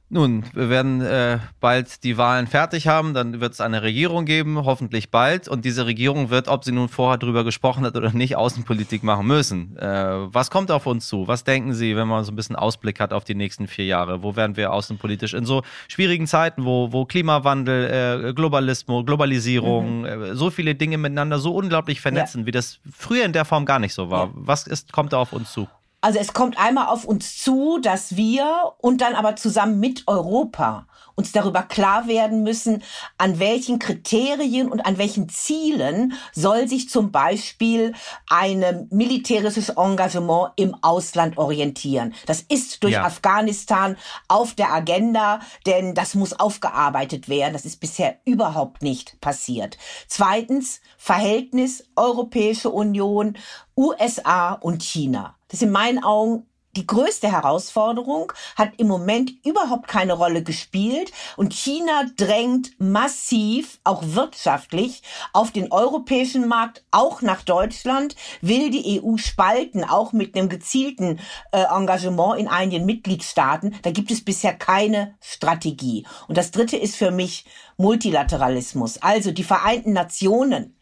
[0.09, 4.63] Nun, wir werden äh, bald die Wahlen fertig haben, dann wird es eine Regierung geben,
[4.63, 5.49] hoffentlich bald.
[5.49, 9.27] Und diese Regierung wird, ob sie nun vorher drüber gesprochen hat oder nicht, Außenpolitik machen
[9.27, 9.75] müssen.
[9.77, 9.85] Äh,
[10.33, 11.27] was kommt auf uns zu?
[11.27, 14.23] Was denken Sie, wenn man so ein bisschen Ausblick hat auf die nächsten vier Jahre?
[14.23, 20.05] Wo werden wir außenpolitisch in so schwierigen Zeiten, wo, wo Klimawandel, äh, Globalismus, Globalisierung, mhm.
[20.05, 22.45] Äh, so viele Dinge miteinander so unglaublich vernetzen, ja.
[22.45, 24.27] wie das früher in der Form gar nicht so war?
[24.27, 24.31] Ja.
[24.35, 25.67] Was ist, kommt da auf uns zu?
[26.01, 30.87] Also es kommt einmal auf uns zu, dass wir und dann aber zusammen mit Europa
[31.17, 32.83] uns darüber klar werden müssen,
[33.17, 37.93] an welchen Kriterien und an welchen Zielen soll sich zum Beispiel
[38.29, 42.13] ein militärisches Engagement im Ausland orientieren.
[42.27, 43.03] Das ist durch ja.
[43.03, 47.53] Afghanistan auf der Agenda, denn das muss aufgearbeitet werden.
[47.53, 49.77] Das ist bisher überhaupt nicht passiert.
[50.07, 53.37] Zweitens, Verhältnis Europäische Union,
[53.75, 55.35] USA und China.
[55.47, 56.45] Das ist in meinen Augen
[56.77, 64.03] die größte Herausforderung, hat im Moment überhaupt keine Rolle gespielt und China drängt massiv, auch
[64.05, 65.01] wirtschaftlich,
[65.33, 71.19] auf den europäischen Markt, auch nach Deutschland, will die EU spalten, auch mit einem gezielten
[71.51, 73.75] äh, Engagement in einigen Mitgliedstaaten.
[73.81, 76.05] Da gibt es bisher keine Strategie.
[76.27, 77.45] Und das Dritte ist für mich
[77.77, 80.77] Multilateralismus, also die Vereinten Nationen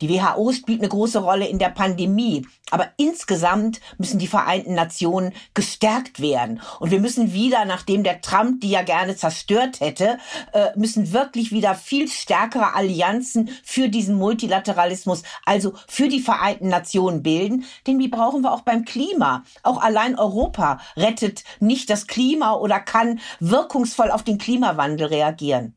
[0.00, 2.46] die WHO spielt eine große Rolle in der Pandemie.
[2.70, 6.60] Aber insgesamt müssen die Vereinten Nationen gestärkt werden.
[6.80, 10.18] Und wir müssen wieder, nachdem der Trump die ja gerne zerstört hätte,
[10.52, 17.22] äh, müssen wirklich wieder viel stärkere Allianzen für diesen Multilateralismus, also für die Vereinten Nationen
[17.22, 17.64] bilden.
[17.86, 19.44] Denn die brauchen wir auch beim Klima.
[19.62, 25.75] Auch allein Europa rettet nicht das Klima oder kann wirkungsvoll auf den Klimawandel reagieren.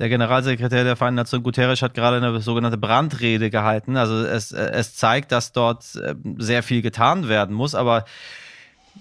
[0.00, 3.98] Der Generalsekretär der Vereinten Nationen Guterres hat gerade eine sogenannte Brandrede gehalten.
[3.98, 8.06] Also es, es zeigt, dass dort ähm, sehr viel getan werden muss, aber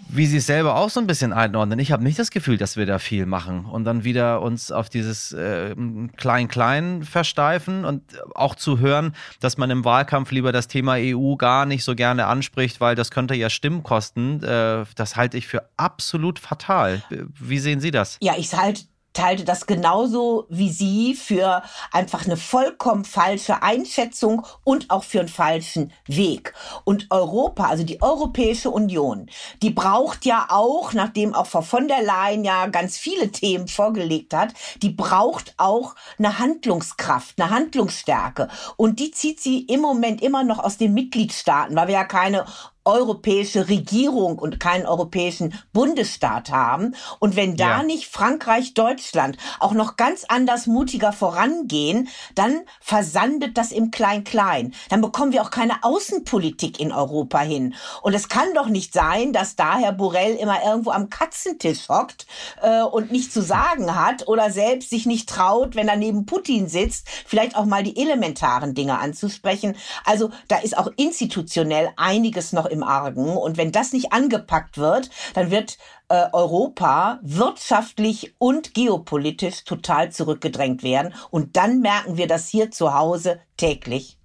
[0.09, 1.79] wie Sie es selber auch so ein bisschen einordnen.
[1.79, 4.89] Ich habe nicht das Gefühl, dass wir da viel machen und dann wieder uns auf
[4.89, 8.03] dieses Klein-Klein äh, versteifen und
[8.35, 12.25] auch zu hören, dass man im Wahlkampf lieber das Thema EU gar nicht so gerne
[12.25, 14.43] anspricht, weil das könnte ja Stimmen kosten.
[14.43, 17.01] Äh, das halte ich für absolut fatal.
[17.39, 18.17] Wie sehen Sie das?
[18.21, 18.83] Ja, ich halte
[19.19, 25.27] teilte das genauso wie Sie für einfach eine vollkommen falsche Einschätzung und auch für einen
[25.27, 26.53] falschen Weg.
[26.85, 29.29] Und Europa, also die Europäische Union,
[29.61, 34.33] die braucht ja auch, nachdem auch Frau von der Leyen ja ganz viele Themen vorgelegt
[34.33, 38.47] hat, die braucht auch eine Handlungskraft, eine Handlungsstärke.
[38.77, 42.45] Und die zieht sie im Moment immer noch aus den Mitgliedstaaten, weil wir ja keine
[42.85, 46.95] europäische Regierung und keinen europäischen Bundesstaat haben.
[47.19, 47.83] Und wenn da ja.
[47.83, 54.73] nicht Frankreich, Deutschland auch noch ganz anders mutiger vorangehen, dann versandet das im Klein-Klein.
[54.89, 57.75] Dann bekommen wir auch keine Außenpolitik in Europa hin.
[58.01, 62.25] Und es kann doch nicht sein, dass da Herr Borrell immer irgendwo am Katzentisch hockt
[62.61, 66.67] äh, und nichts zu sagen hat oder selbst sich nicht traut, wenn er neben Putin
[66.67, 69.75] sitzt, vielleicht auch mal die elementaren Dinge anzusprechen.
[70.05, 73.37] Also da ist auch institutionell einiges noch im Argen.
[73.37, 75.77] Und wenn das nicht angepackt wird, dann wird
[76.09, 81.13] äh, Europa wirtschaftlich und geopolitisch total zurückgedrängt werden.
[81.31, 84.18] Und dann merken wir das hier zu Hause täglich.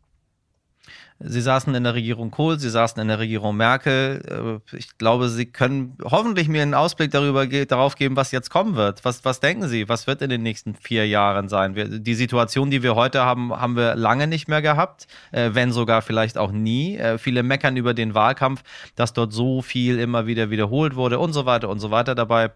[1.20, 4.60] Sie saßen in der Regierung Kohl, Sie saßen in der Regierung Merkel.
[4.72, 8.74] Äh, ich glaube, Sie können hoffentlich mir einen Ausblick darüber darauf geben, was jetzt kommen
[8.74, 9.04] wird.
[9.04, 9.88] Was, was denken Sie?
[9.88, 11.76] Was wird in den nächsten vier Jahren sein?
[11.76, 15.72] Wir, die Situation, die wir heute haben, haben wir lange nicht mehr gehabt, äh, wenn
[15.72, 16.96] sogar vielleicht auch nie.
[16.96, 18.62] Äh, viele meckern über den Wahlkampf,
[18.96, 22.14] dass dort so viel immer wieder wiederholt wurde und so weiter und so weiter.
[22.14, 22.50] Dabei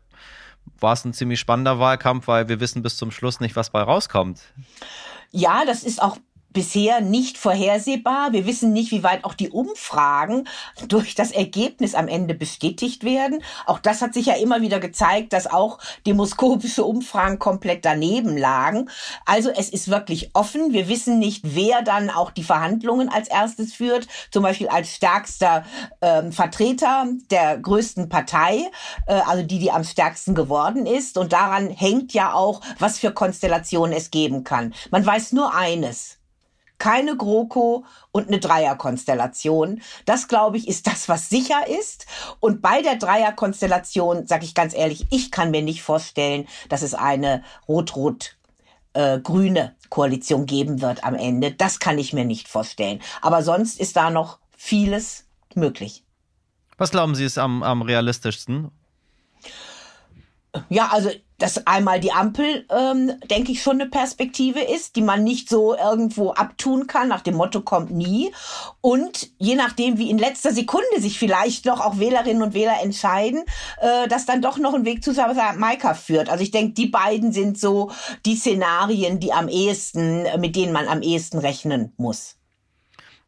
[0.80, 3.82] war es ein ziemlich spannender Wahlkampf, weil wir wissen bis zum Schluss nicht, was bei
[3.82, 4.40] rauskommt.
[5.30, 6.16] Ja, das ist auch
[6.50, 8.32] bisher nicht vorhersehbar.
[8.32, 10.48] Wir wissen nicht, wie weit auch die Umfragen
[10.88, 13.42] durch das Ergebnis am Ende bestätigt werden.
[13.66, 18.90] Auch das hat sich ja immer wieder gezeigt, dass auch demoskopische Umfragen komplett daneben lagen.
[19.26, 20.72] Also es ist wirklich offen.
[20.72, 24.06] Wir wissen nicht, wer dann auch die Verhandlungen als erstes führt.
[24.30, 25.64] Zum Beispiel als stärkster
[26.00, 28.70] ähm, Vertreter der größten Partei,
[29.06, 31.18] äh, also die, die am stärksten geworden ist.
[31.18, 34.74] Und daran hängt ja auch, was für Konstellationen es geben kann.
[34.90, 36.17] Man weiß nur eines
[36.78, 39.82] keine GroKo und eine Dreierkonstellation.
[40.04, 42.06] Das, glaube ich, ist das, was sicher ist.
[42.40, 46.94] Und bei der Dreierkonstellation, sage ich ganz ehrlich, ich kann mir nicht vorstellen, dass es
[46.94, 48.36] eine rot-rot
[48.94, 51.52] äh, grüne Koalition geben wird am Ende.
[51.52, 53.00] Das kann ich mir nicht vorstellen.
[53.22, 56.04] Aber sonst ist da noch vieles möglich.
[56.76, 58.70] Was glauben Sie ist am, am realistischsten?
[60.68, 65.22] Ja, also dass einmal die Ampel, ähm, denke ich, schon eine Perspektive ist, die man
[65.22, 68.32] nicht so irgendwo abtun kann, nach dem Motto kommt nie.
[68.80, 73.44] Und je nachdem, wie in letzter Sekunde sich vielleicht noch auch Wählerinnen und Wähler entscheiden,
[73.80, 75.12] äh, dass dann doch noch ein Weg zu
[75.56, 76.28] Maika führt.
[76.28, 77.92] Also ich denke, die beiden sind so
[78.26, 82.37] die Szenarien, die am ehesten, mit denen man am ehesten rechnen muss.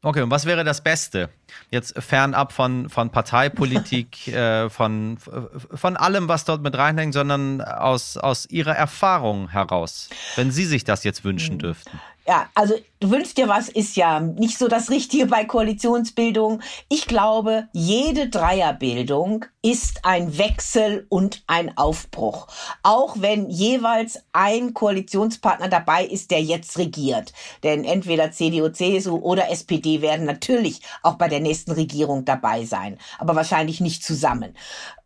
[0.02, 1.28] Okay, und was wäre das Beste?
[1.70, 8.16] Jetzt fernab von, von Parteipolitik, äh, von, von allem, was dort mit reinhängt, sondern aus,
[8.16, 11.58] aus Ihrer Erfahrung heraus, wenn Sie sich das jetzt wünschen hm.
[11.58, 12.00] dürften.
[12.26, 16.60] Ja, also du wünschst dir was, ist ja nicht so das Richtige bei Koalitionsbildung.
[16.88, 22.46] Ich glaube, jede Dreierbildung ist ein Wechsel und ein Aufbruch.
[22.82, 27.32] Auch wenn jeweils ein Koalitionspartner dabei ist, der jetzt regiert.
[27.62, 32.98] Denn entweder CDU, CSU oder SPD werden natürlich auch bei der nächsten Regierung dabei sein.
[33.18, 34.54] Aber wahrscheinlich nicht zusammen.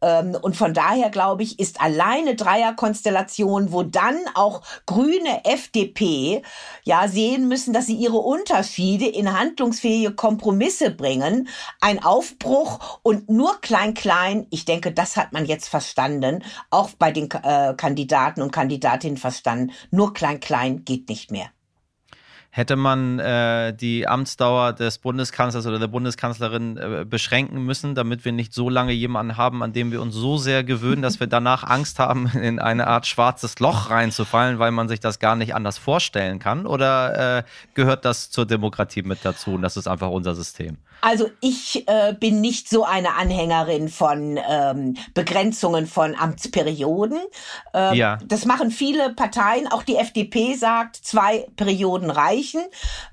[0.03, 6.43] Ähm, und von daher glaube ich, ist alleine Dreierkonstellation, wo dann auch Grüne, FDP,
[6.85, 11.49] ja, sehen müssen, dass sie ihre Unterschiede in handlungsfähige Kompromisse bringen.
[11.81, 14.47] Ein Aufbruch und nur klein, klein.
[14.51, 16.43] Ich denke, das hat man jetzt verstanden.
[16.71, 19.73] Auch bei den äh, Kandidaten und Kandidatinnen verstanden.
[19.91, 21.54] Nur klein, klein geht nicht mehr.
[22.57, 28.31] Hätte man äh, die Amtsdauer des Bundeskanzlers oder der Bundeskanzlerin äh, beschränken müssen, damit wir
[28.31, 31.65] nicht so lange jemanden haben, an dem wir uns so sehr gewöhnen, dass wir danach
[31.65, 35.79] Angst haben, in eine Art schwarzes Loch reinzufallen, weil man sich das gar nicht anders
[35.79, 36.65] vorstellen kann?
[36.65, 37.43] Oder äh,
[37.75, 40.77] gehört das zur Demokratie mit dazu und das ist einfach unser System?
[41.01, 47.19] Also ich äh, bin nicht so eine Anhängerin von ähm, Begrenzungen von Amtsperioden.
[47.75, 48.19] Ähm, ja.
[48.25, 49.67] Das machen viele Parteien.
[49.67, 52.44] Auch die FDP sagt, zwei Perioden reichen.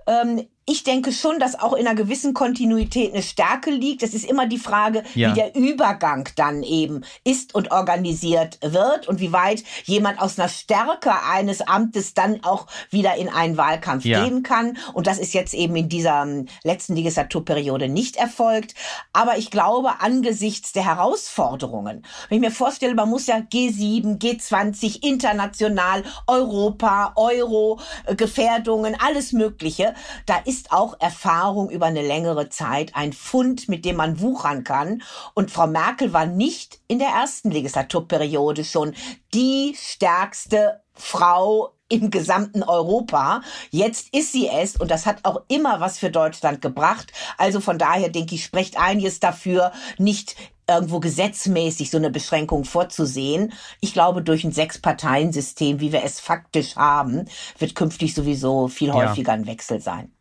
[0.08, 4.04] Ähm, ich denke schon, dass auch in einer gewissen Kontinuität eine Stärke liegt.
[4.04, 5.32] Es ist immer die Frage, ja.
[5.32, 10.50] wie der Übergang dann eben ist und organisiert wird und wie weit jemand aus einer
[10.50, 14.24] Stärke eines Amtes dann auch wieder in einen Wahlkampf ja.
[14.24, 14.78] gehen kann.
[14.93, 18.76] Und das ist jetzt eben in dieser ähm, letzten Legislaturperiode nicht erfolgt.
[19.13, 25.04] Aber ich glaube, angesichts der Herausforderungen, wenn ich mir vorstelle, man muss ja G7, G20,
[25.04, 29.95] international, Europa, Euro, äh, Gefährdungen, alles Mögliche,
[30.28, 34.65] da ist ist auch Erfahrung über eine längere Zeit ein Fund, mit dem man wuchern
[34.65, 35.01] kann.
[35.33, 38.93] Und Frau Merkel war nicht in der ersten Legislaturperiode schon
[39.33, 43.43] die stärkste Frau im gesamten Europa.
[43.69, 47.13] Jetzt ist sie es und das hat auch immer was für Deutschland gebracht.
[47.37, 50.35] Also von daher denke ich, spricht einiges dafür, nicht
[50.67, 53.53] irgendwo gesetzmäßig so eine Beschränkung vorzusehen.
[53.79, 59.29] Ich glaube, durch ein Sechs-Parteien-System, wie wir es faktisch haben, wird künftig sowieso viel häufiger
[59.29, 59.35] ja.
[59.35, 60.11] ein Wechsel sein.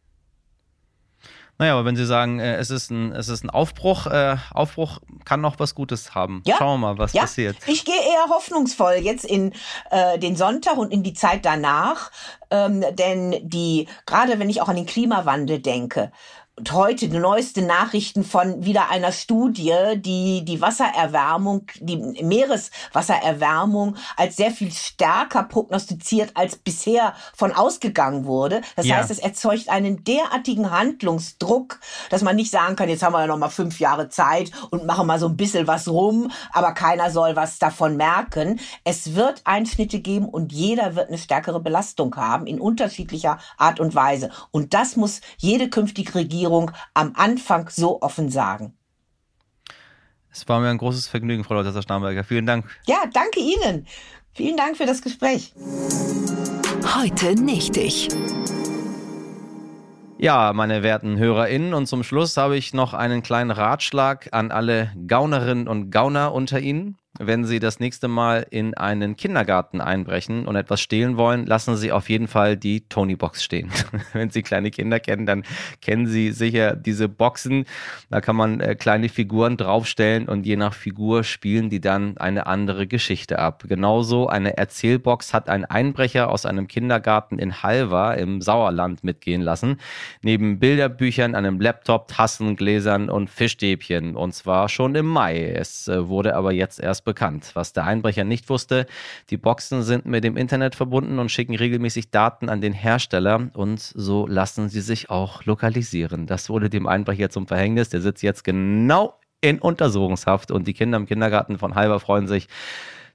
[1.61, 4.99] Naja, aber wenn Sie sagen, äh, es, ist ein, es ist ein Aufbruch, äh, Aufbruch
[5.27, 6.43] kann noch was Gutes haben.
[6.47, 6.57] Ja.
[6.57, 7.21] Schauen wir mal, was ja.
[7.21, 7.55] passiert.
[7.67, 9.53] Ich gehe eher hoffnungsvoll jetzt in
[9.91, 12.13] äh, den Sonntag und in die Zeit danach.
[12.51, 16.13] Ähm, denn die, gerade wenn ich auch an den Klimawandel denke,
[16.61, 24.37] und heute die neueste Nachrichten von wieder einer Studie, die die Wassererwärmung, die Meereswassererwärmung als
[24.37, 28.61] sehr viel stärker prognostiziert, als bisher von ausgegangen wurde.
[28.77, 28.97] Das ja.
[28.97, 33.27] heißt, es erzeugt einen derartigen Handlungsdruck, dass man nicht sagen kann, jetzt haben wir ja
[33.27, 37.11] noch mal fünf Jahre Zeit und machen mal so ein bisschen was rum, aber keiner
[37.11, 38.61] soll was davon merken.
[38.85, 43.95] Es wird Einschnitte geben und jeder wird eine stärkere Belastung haben in unterschiedlicher Art und
[43.95, 44.29] Weise.
[44.51, 48.75] Und das muss jede künftige Regierung Regierung am Anfang so offen sagen.
[50.33, 52.25] Es war mir ein großes Vergnügen, Frau Lotzer Starnberger.
[52.25, 52.65] Vielen Dank.
[52.87, 53.87] Ja, danke Ihnen.
[54.33, 55.53] Vielen Dank für das Gespräch.
[56.97, 58.09] Heute nicht ich.
[60.19, 64.93] Ja, meine werten HörerInnen, und zum Schluss habe ich noch einen kleinen Ratschlag an alle
[65.07, 70.57] Gaunerinnen und Gauner unter Ihnen wenn Sie das nächste Mal in einen Kindergarten einbrechen und
[70.57, 73.71] etwas stehlen wollen, lassen Sie auf jeden Fall die Tony-Box stehen.
[74.15, 75.45] wenn Sie kleine Kinder kennen, dann
[75.83, 77.67] kennen Sie sicher diese Boxen.
[78.09, 82.47] Da kann man äh, kleine Figuren draufstellen und je nach Figur spielen die dann eine
[82.47, 83.65] andere Geschichte ab.
[83.69, 89.79] Genauso eine Erzählbox hat ein Einbrecher aus einem Kindergarten in Halver im Sauerland mitgehen lassen.
[90.23, 94.17] Neben Bilderbüchern, einem Laptop, Tassen, Gläsern und Fischstäbchen.
[94.17, 95.51] Und zwar schon im Mai.
[95.51, 97.51] Es äh, wurde aber jetzt erst bekannt.
[97.55, 98.87] Was der Einbrecher nicht wusste,
[99.31, 103.81] die Boxen sind mit dem Internet verbunden und schicken regelmäßig Daten an den Hersteller und
[103.81, 106.27] so lassen sie sich auch lokalisieren.
[106.29, 107.89] Das wurde dem Einbrecher zum Verhängnis.
[107.89, 112.47] Der sitzt jetzt genau in Untersuchungshaft und die Kinder im Kindergarten von Halber freuen sich,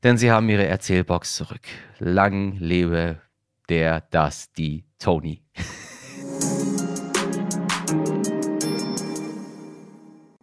[0.04, 1.66] denn sie haben ihre Erzählbox zurück.
[2.00, 3.22] Lang lebe
[3.70, 5.42] der, das, die Tony.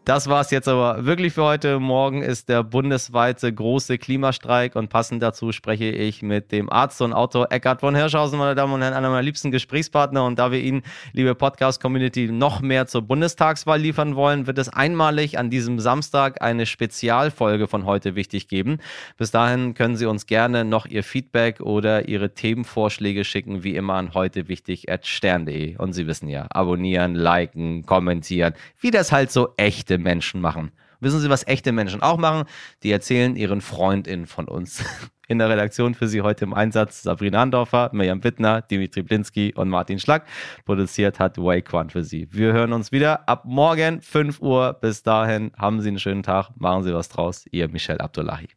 [0.05, 1.79] Das war es jetzt aber wirklich für heute.
[1.79, 7.13] Morgen ist der bundesweite große Klimastreik und passend dazu spreche ich mit dem Arzt und
[7.13, 10.25] Autor Eckhard von Hirschhausen, meine Damen und Herren, einer meiner liebsten Gesprächspartner.
[10.25, 15.39] Und da wir Ihnen, liebe Podcast-Community, noch mehr zur Bundestagswahl liefern wollen, wird es einmalig
[15.39, 18.79] an diesem Samstag eine Spezialfolge von heute wichtig geben.
[19.19, 23.95] Bis dahin können Sie uns gerne noch Ihr Feedback oder Ihre Themenvorschläge schicken, wie immer
[23.95, 25.77] an heute wichtig at stern.de.
[25.77, 30.73] Und Sie wissen ja, abonnieren, liken, kommentieren, wie das halt so echte echte Menschen machen.
[31.01, 32.45] Wissen Sie, was echte Menschen auch machen?
[32.83, 34.85] Die erzählen ihren FreundInnen von uns.
[35.29, 39.71] In der Redaktion für Sie heute im Einsatz Sabrina Andorfer, Mirjam Wittner, Dimitri Blinski und
[39.71, 40.27] Martin Schlack.
[40.67, 42.29] Produziert hat Wayquan für Sie.
[42.31, 44.75] Wir hören uns wieder ab morgen 5 Uhr.
[44.75, 47.47] Bis dahin haben Sie einen schönen Tag, machen Sie was draus.
[47.51, 48.49] Ihr Michel Abdullahi.